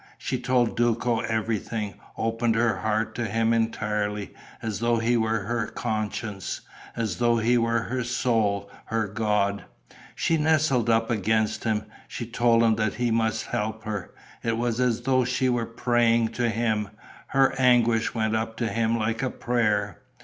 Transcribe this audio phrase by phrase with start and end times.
[0.17, 5.67] She told Duco everything, opened her heart to him entirely, as though he were her
[5.67, 6.61] conscience,
[6.95, 9.65] as though he were her soul, her god.
[10.15, 14.11] She nestled up against him, she told him that he must help her.
[14.41, 16.89] It was as though she were praying to him;
[17.27, 19.99] her anguish went up to him like a prayer.